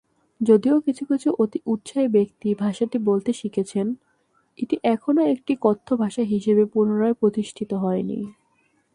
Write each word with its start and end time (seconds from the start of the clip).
যদিও 0.41 0.75
কিছু 0.79 1.03
কিছু 1.05 1.29
অতি-উৎসাহী 1.39 2.07
ব্যক্তি 2.07 2.49
ভাষাটি 2.55 2.97
বলতে 3.09 3.31
শিখেছেন, 3.33 3.87
এটি 4.57 4.75
এখনও 4.85 5.23
একটি 5.33 5.53
কথ্য 5.61 5.87
ভাষা 5.95 6.23
হিসেবে 6.23 6.63
পুনরায় 6.73 7.15
প্রতিষ্ঠিত 7.19 7.71
হয়নি। 7.83 8.19